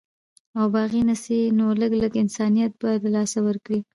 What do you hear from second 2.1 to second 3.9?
انسانيت به د لاسه ورکړي